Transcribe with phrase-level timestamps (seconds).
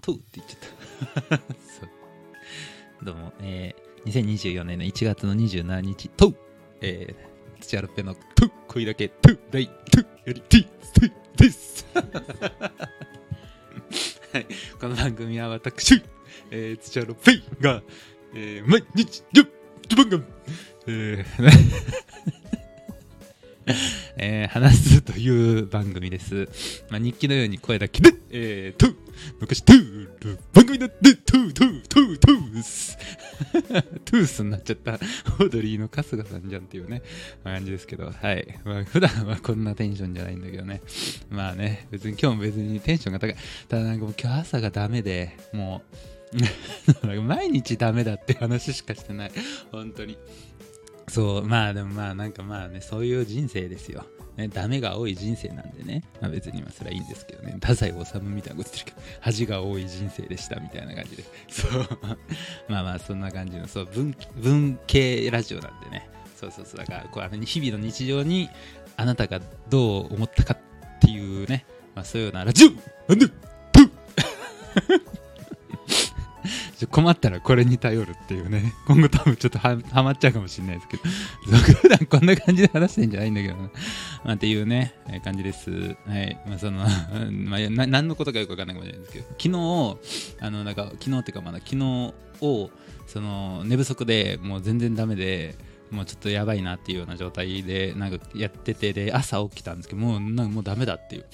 [0.00, 1.40] とうって言っちゃった。
[3.04, 6.36] どうも、えー、2024年の1月の27日、とう
[6.80, 11.86] えー、土屋ロッペのとう恋だけ、とうライ、とうより、ティス、テです。
[14.32, 14.46] はい、
[14.80, 16.02] この番組は私、
[16.50, 17.82] えー、土屋ロッペが、
[18.34, 19.48] えー、毎日、よっ、
[19.88, 20.24] 自分が、
[20.86, 21.50] えー、
[24.22, 26.46] えー話すという番組です。
[26.90, 28.96] まあ、日記のように声だけで、えー、トゥ
[29.40, 32.98] 昔トゥール番組だってトゥートゥートゥートゥース
[34.04, 37.02] トゥースになっちゃったオードリーの春日さんじゃんっていうね、
[37.42, 38.58] 感じですけど、はい。
[38.64, 40.82] まあ、普段はこんなテンションじゃないんだけどね。
[41.30, 43.36] まあね、別に今日も別にテンションが高い。
[43.68, 45.96] ただなんかもう今日朝がダメで、もう、
[47.22, 49.32] 毎日ダメだって話しかしてない。
[49.72, 50.18] 本当に。
[51.10, 54.04] そう、まあでもまあなんかまあね、そういう人生ですよ。
[54.36, 61.88] ね、ダメが多い人生なんでね、まあ、別にまあそれはいいんですけどね、太宰治みたいなこと言ってるけど、恥が多い人生でしたみたいな感じで、そう、
[62.70, 68.48] まあまあそんな感じの、そう、文文系ラジオなんでね、そうそうそう、だからこうあの日々の日常に
[68.96, 72.70] あなたがどう思ったかっていうね、まあそういうようなラジオ、
[76.86, 81.02] 困ったらこれに頼るっていうね、 今後多分ちょっとはまっちゃうかもしれないですけど、
[81.80, 83.62] 普段こんな感じで話してんじゃないんだけどな、
[84.24, 85.70] まあ、っていうね、えー感じです。
[85.70, 86.38] はい。
[86.46, 86.78] まあ、その、
[87.30, 89.42] まあ、な何のことかよくわかんないかもしれないですけど、昨
[90.40, 92.70] 日、あの、なんか、昨日っていうか、まだ昨日を、
[93.06, 95.56] その、寝不足でもう全然ダメで、
[95.90, 101.26] もうちょっとやばいなっていうような状態で、なんかやってて、で、朝起きたんですけど、もう、なんかもうダメだっていう。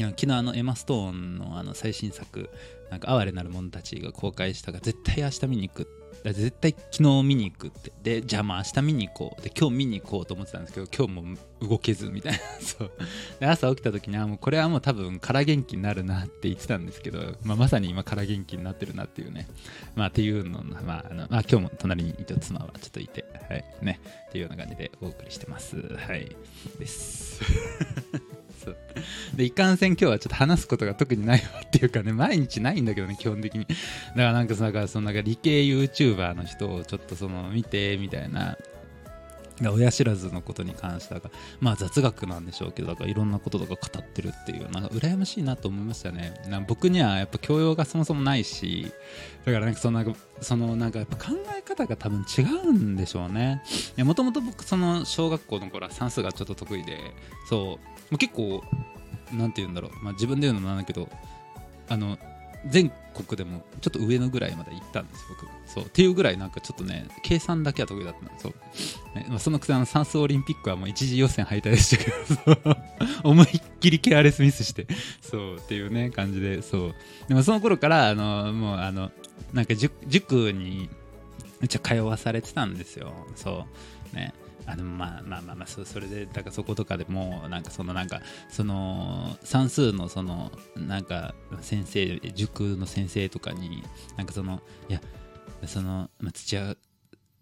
[0.00, 2.48] いや昨日あのエマ・ストーンのあの最新作
[2.90, 6.00] 「なんか哀れなる者たち」が公開したから絶対明日見に行く。
[6.22, 7.92] 絶対昨日見に行くって。
[8.02, 9.42] でじゃあまあ明日見に行こう。
[9.42, 11.36] で今日見に行こうと思ってたんですけど今日も
[11.68, 12.38] 動けずみたいな。
[12.60, 12.92] そう。
[13.38, 19.48] で朝起きた時にあもうこれはもう多分空元気になるなって言ってたんですけど、まあ、まさに今空元気になってるなっていうね。
[19.94, 23.64] まあっていうのまああの、まあ、今日も隣に一応妻はちょっといてはい。
[23.82, 24.00] ね。
[24.28, 25.76] っていうような感じでお送りしてます。
[25.96, 26.36] はい。
[26.78, 27.40] です。
[28.64, 28.76] そう。
[29.34, 33.66] でいかんせん今日はちょっと話すことが特にないわっていうかね毎日ないんだけどね基本的に。
[33.66, 33.76] だか
[34.14, 34.64] らなんかそ
[35.00, 38.56] のなんか理系 YouTuber の人をちょっとその見てみたいな。
[39.68, 41.20] 親知らずのことに関しては
[41.60, 46.34] まあ雑学なんでしょうけどだからいろんなこととか語ってるっていうなんか羨ましいなと思いましたね。
[46.66, 48.90] 僕にはやっぱ教養がそもそもないし
[49.44, 53.62] だからなんかそのなそのなんかやっぱ考え方が多分違うんでしょうね。
[53.98, 56.98] もともと僕その小学校の頃は算数がちょっと得意で
[57.48, 57.78] そ
[58.10, 58.62] う結構
[59.32, 61.08] なんて言うんだろう、まあ、自分で言うのもなんだけど
[61.88, 62.18] あの
[62.66, 65.46] 全国でもちょっと上のぐらいまで行ったんです僕。
[65.66, 68.54] そうっていうぐらいなんかちょっとね計算だけは得意だったんですそう、
[69.38, 72.76] そのくせあの算数オリンピックはもう一次予選敗退でしたけど
[73.28, 73.48] 思いっ
[73.80, 74.86] きりケアレスミスして
[75.20, 76.94] そうっていうね感じでそう。
[77.28, 79.10] でもその頃からあのもうあの
[79.52, 80.88] なんか塾に
[81.60, 83.12] めっちゃ通わされてたんですよ。
[83.34, 83.66] そ
[84.12, 84.16] う。
[84.16, 84.32] ね。
[84.66, 93.82] あでもまあまあまあまあそそれでだからそことかでもなんかそのなんかその算数のそのなんか先生塾の先生とかに
[94.16, 95.00] なんかそのいや
[95.66, 96.76] その、まあ、土屋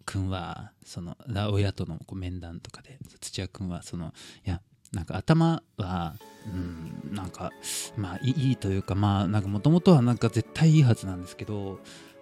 [0.09, 1.15] 君はその
[1.51, 4.11] 親とのこう面談とかで土屋君はその
[4.43, 4.59] いや
[4.91, 6.15] なんか頭は、
[6.47, 7.51] うん、なんか
[7.95, 11.79] まあいいというかまあなんかもともとはなんか絶対いいはずなんですけど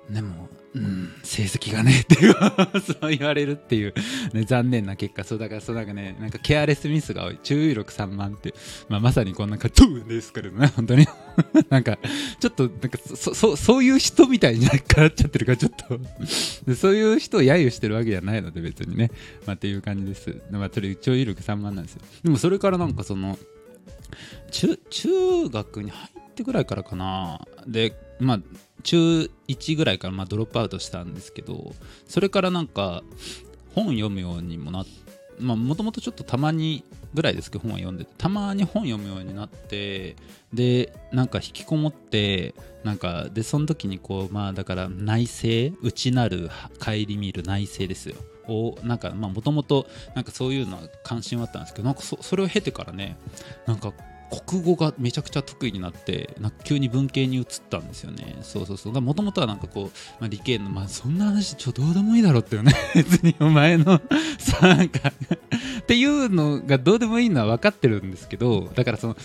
[0.09, 2.34] でも、うん、成績がねっていう
[2.81, 3.94] そう言われるっていう、
[4.34, 5.23] ね、残念な結果。
[5.23, 7.40] そうだからそうなんかねなんかケアレスミスが多い。
[7.44, 8.53] 注意力3万って、
[8.88, 11.06] まあ、まさにこんなかトゥーですからね本当に。
[11.69, 12.00] なんか
[12.40, 15.72] ちょっとなんかそそそういう人みたいになっちゃってるからちょっ
[16.67, 16.75] と。
[16.75, 19.12] そういう人を揶揄してるわけじゃないので別にね、
[19.46, 22.01] まあ、っていう感じです、まあ、それ注意力3万なんですよ。
[22.23, 23.38] でもそれからなんかその
[24.51, 27.41] 中中学に入ってぐらいからかな。
[27.67, 28.39] でまあ
[28.83, 31.73] 中1ぐらいからまあドロップアウトしたんですけど
[32.07, 33.03] それからなんか
[33.75, 34.85] 本読むようにもな
[35.39, 36.83] まあもともとちょっとたまに
[37.13, 40.16] ぐらいですけど本は読んでてたまに本読むようになって
[40.53, 46.49] でなんか引きこもってなんかでその時にこうまあだから内省内なる
[46.79, 48.16] 顧みる内省ですよ。
[48.49, 53.17] をなんかまあもともとなんかそういうのは関心はあったんですけどなんかそそれを経てからね
[53.66, 53.91] なんか
[54.29, 58.38] 国語がめちゃくちゃ得意になってなんか急に文系に移ったんですよね。
[58.41, 59.02] そうそうそう。
[59.02, 59.88] もともとはなんかこう、
[60.20, 62.74] まあ、理系のまあそんな話ちょどうでもいいだろうってよね。
[62.96, 64.02] 別にお前の
[64.38, 65.12] さなんか
[65.79, 69.18] っていうのがどうでもいいのは分かってるんですけどだからその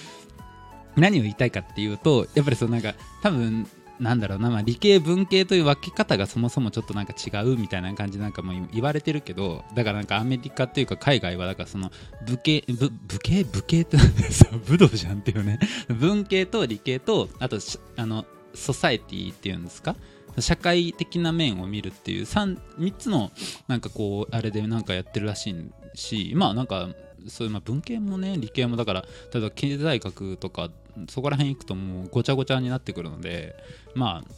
[0.96, 3.66] 何を言いたいかっていうとやっぱりそのなんか多分
[4.02, 11.90] なんだろうな、まあ、理系文系という分け方がそもそもちょっとなんか違うみたいな感じなんかも言われてるけどだからなんかアメリカっていうか海外はだからその
[12.26, 14.32] 武系武武系武系ってなんだよ。
[14.32, 15.60] そう武道じゃんっていうね。
[15.88, 17.58] 文系と理系とあと
[17.96, 19.94] あのソサエティっていうんですか？
[20.40, 23.30] 社会的な面を見るっていう 3, 3つの
[23.68, 26.88] なんかこうあれでなんかやってるらしいしまあなんか
[27.28, 30.70] そういうまあ文系もね理系もだから例えば経済学とか
[31.08, 33.54] そこら辺行くともうごちゃごちゃになってくるので
[33.94, 34.32] まあ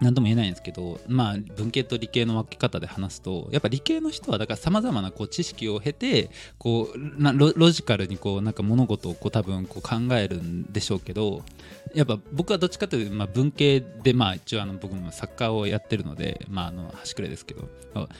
[0.00, 11.42] 何とも言えないんですけど、まあ、文系と理系の分け方で話すとやっぱ理系の人はだからさまざまなこう知識を経てこうなロロジカルにこうなんか物事をこう多分こう考えるんでしょうけど
[11.94, 17.68] やっぱ僕はどっちかというと、まあ、文系で、まあ、一応あの僕もサッカーをやってるので、まあ、あの端くれですけど。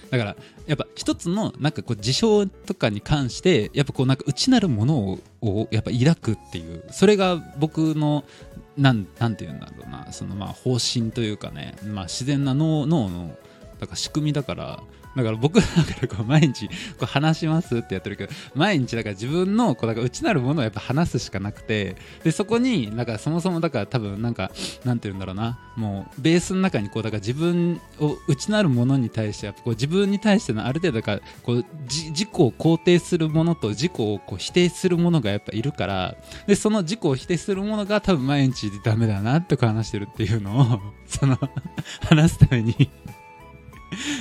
[0.08, 0.36] だから
[0.68, 8.24] やっぱ一つのなんかこう事象とかに関してやっぱこうなんか内なるものををやっぱ抱くっていうそれが僕の
[8.76, 10.12] なんなんていうんだろうな。
[10.12, 13.36] そのまあ方針というかね、まあ、自然な脳脳の
[13.84, 14.82] だか仕組みだから
[15.16, 15.70] だから僕だか
[16.02, 16.72] らこう毎日こ
[17.02, 24.50] う話しますってやってるけど毎日だから自分のこうだから内なるものをやっぱ話すしかなくてでそこになんかそもそもだから多分なんか
[24.84, 36.16] なんて言うんだろうなもうベースの中にこうだから自分を内なるものに対してやっぱこう自分に対してのある程度だかこう自己を肯定するものと自己をこう否定するものがやっぱいるから
[36.46, 41.38] でその自己を否定するものが多分毎日ダメだなって話してるっていうのをその
[42.08, 42.90] 話すために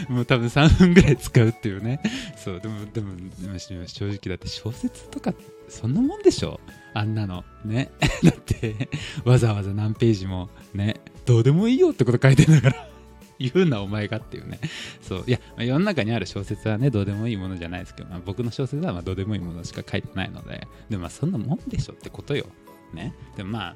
[0.09, 2.01] もう多分3分ぐらい使うっていうね。
[2.37, 3.11] そう、でも、でも、
[3.59, 5.33] 正直だって小説とか、
[5.69, 6.59] そんなもんでしょ？
[6.93, 7.43] あんなの。
[7.65, 7.91] ね。
[8.23, 8.89] だって、
[9.25, 12.87] わざわざ何ページも、ね、どうでもいいよってこと書いてんだから。
[13.39, 14.59] 言うな、お前がっていうね。
[15.01, 15.23] そう。
[15.27, 22.45] いや、世の中にある小説はね、どうでもいいものじゃないですけど、まあ、僕の小説はまどうでもいいものしか書いてないので、でもまあそんなもんでしょってことよ。
[22.93, 23.13] ね。
[23.35, 23.75] でもまあ、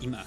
[0.00, 0.26] 今、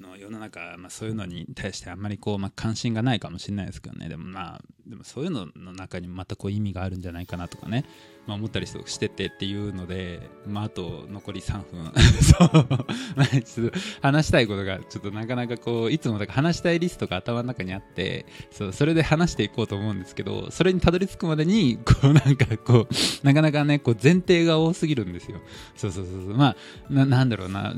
[0.00, 4.08] の世の中、まあ、そういうのに対してあんまりこう、まあ、関心がないかもしれないですけどね。
[4.08, 7.84] でもまあでもそういうのの中にまたこう意味があるんじゃないかなとかね、
[8.26, 11.92] まあ、思ったりしててっていうので、まあ、あと残り3分。
[12.22, 22.94] そう、ちょっと話したいことがちょっとなかなかこういつもだから話したいリストが頭の中にあってそうそれで話していこうと思うんですけどそれにたどり着くまでにこうなんかこう
[23.26, 25.40] なかなかねこう前提が多すぎるんですよ。
[25.76, 26.34] そうそうそうそう。
[26.34, 26.56] ま
[26.90, 27.74] あなんだろうな。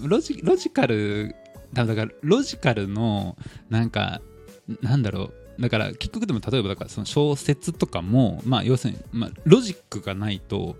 [0.00, 1.34] ロジロジカル
[1.72, 3.36] だからロジカルの
[3.68, 4.20] なんか
[4.82, 5.62] なんだろう。
[5.62, 10.76] だから結局でも例えばだからその小説とかもまあ要するに、まあ、ロジックがないと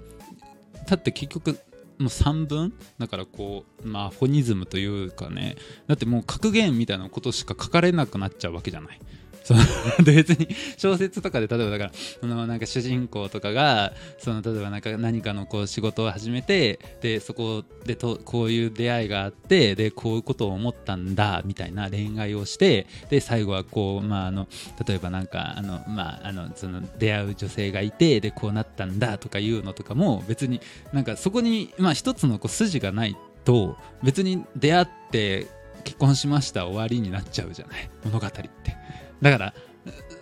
[0.89, 1.59] だって結局
[1.99, 2.73] もう3分？
[2.99, 5.57] だからこうまあフォニズムというかね。
[5.87, 8.99] だってもう格言みたいなことしか書かれなくなっちゃうわけじゃない。
[9.43, 9.61] その
[10.05, 24.49] 別に小説とかで例えばだからそのなんか主人公とかがその例えばなんか何かのこう仕事を始めてでそこでとこういう出会いがあってでこういうことを思ったんだみたいな恋愛をしてで最後はこうまああの
[24.87, 30.61] 例えばなんかあのまああのその出会う女性がいてでこうなったんだとかいうのとかも別に
[30.93, 35.47] なんかそこにまあ一つのこう筋がないと別に出会って
[35.85, 38.41] 結婚しました終わりになっちゃうじゃない物語って。
[39.23, 39.55] だから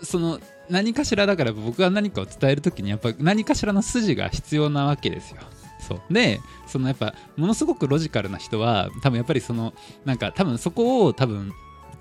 [0.03, 5.41] その何かしらだから僕が何かを伝える時にやっぱ何かしらの筋が必要なわけですよ。
[5.81, 9.73] そうでそのやっぱものすごくロジカルな人は多分やっぱりその
[10.05, 11.53] なんか多分そこを多分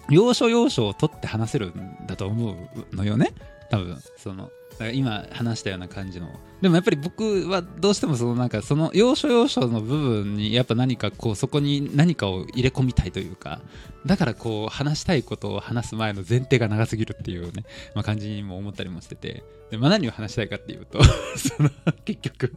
[0.10, 3.34] 要所要所を取って話せるんだと思うのよね
[3.70, 4.52] 多分その
[4.94, 6.28] 今話したような感じの。
[6.62, 13.62] でもやっぱり僕はどうしてもそのなんかその要所要所の部分にやっぱ何かこうそこに何かを入れ込みたいというか
[14.06, 17.64] だからこう話したいことを話す前の前提が長すぎるっていうね、
[17.96, 19.44] まあ、感じにも思ったりもしてて。
[19.72, 21.04] で、まあ、何を話したいかっていうと
[21.38, 21.70] その
[22.06, 22.56] 結局。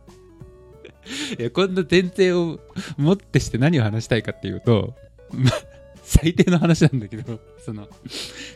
[1.39, 2.61] いやこんな前提を
[2.99, 4.95] もってして何を話したいかっていうと、
[5.33, 5.53] まあ、
[6.03, 7.89] 最低の話なんだけどその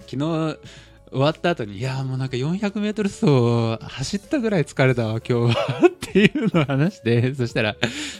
[0.07, 0.59] 昨日
[1.15, 7.77] 終わった後に、いやもうなんか400メートル走走ったぐらい疲れたわ、今日はっていうのを話して、 そしたら、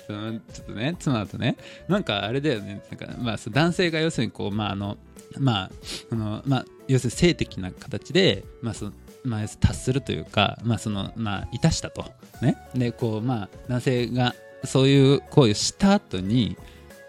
[0.07, 1.57] そのちょっとね、妻とね、
[1.89, 4.97] なんかあれだよね、なんかまあ男性が要するにこう、まああの、
[5.39, 5.71] まあ、
[6.09, 8.93] その、まあ、要するに性的な形で、まあその、
[9.25, 12.05] まあ、達するというか、まあその、まあ、いたしたと。
[12.43, 12.57] ね。
[12.77, 16.57] で、こう、まあ、男性がそういう行為をした後に、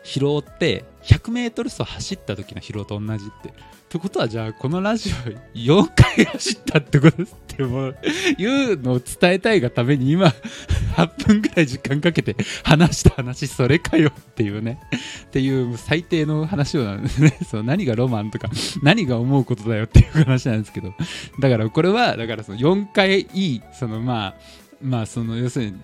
[0.05, 3.49] 疲労って100メートル走走った時の疲労と同じって。
[3.49, 7.95] ってことはじゃあこのラジオ4回走ったってことですってもう
[8.37, 10.33] 言うのを伝えたいがために今
[10.97, 14.79] 8分ぐらい時間かけて話した話それかよっていうね。
[15.27, 17.37] っていう最低の話をなんですね。
[17.49, 18.49] そう何がロマンとか
[18.83, 20.93] 何が思うことだよっていう話なんですけど。
[21.39, 24.35] だからこれはだからその4回いいそのまあ
[24.81, 25.77] まあその要するに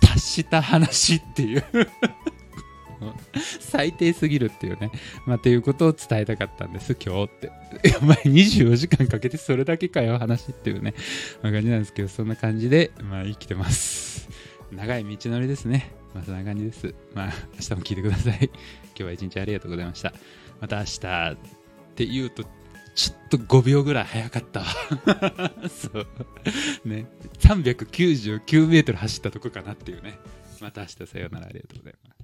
[0.00, 1.64] 達した話っていう。
[3.60, 4.90] 最低すぎるっていうね。
[5.26, 7.52] まあ、ということを伝えたかったんです、今日って。
[8.00, 10.94] お前24時間かけてそれだけかよ、話っていうね、
[11.42, 14.28] まあ、感じなんですけど、そんな感じで、まあ、生きてます。
[14.72, 15.92] 長い道のりですね。
[16.14, 16.94] まあそんな感じです。
[17.14, 18.38] まあ明日も聞いてください。
[18.42, 18.52] 今
[18.94, 20.12] 日は一日ありがとうございました。
[20.60, 21.36] また明日っ
[21.94, 22.44] て言うと、
[22.94, 24.66] ちょっと5秒ぐらい早かったわ。
[25.68, 26.06] そう。
[26.84, 27.06] ね。
[27.38, 30.18] 399メートル走ったとこかなっていうね。
[30.60, 32.21] また明日さようならありがとうございます。